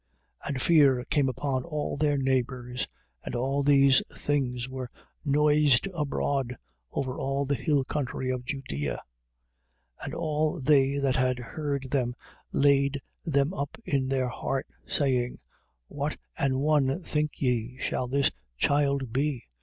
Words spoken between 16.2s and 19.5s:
an one, think ye, shall this child be?